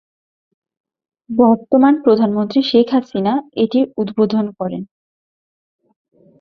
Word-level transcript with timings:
বর্তমান 1.29 1.93
প্রধানমন্ত্রী 2.03 2.59
শেখ 2.63 2.87
হাসিনা 2.93 3.33
এটির 3.55 3.85
উদ্বোধন 3.97 4.45
করেন। 4.59 4.81